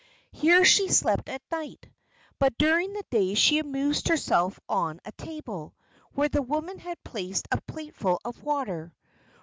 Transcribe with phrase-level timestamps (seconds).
[0.31, 1.87] Here she slept at night,
[2.39, 5.75] but during the day she amused herself on a table,
[6.13, 8.95] where the woman had placed a plateful of water.